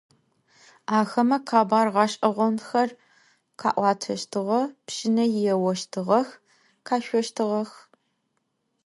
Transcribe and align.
Axeme 0.99 1.37
khebar 1.47 1.87
ğeş'eğonxer 1.95 2.89
kha'uateştığe, 3.59 4.59
pşıne 4.85 5.25
yêoştığex, 5.39 6.27
khaşsoştığex. 6.87 7.71